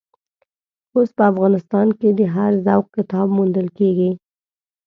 [0.95, 4.11] اوس په افغانستان کې د هر ذوق کتاب موندل کېږي.